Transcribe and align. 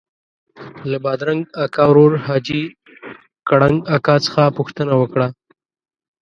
له 0.89 0.97
بادرنګ 1.03 1.41
اکا 1.63 1.83
ورور 1.89 2.13
حاجي 2.25 2.63
کړنګ 3.47 3.77
اکا 3.95 4.15
څخه 4.25 4.41
پوښتنه 4.57 4.93
وکړه. 4.97 5.27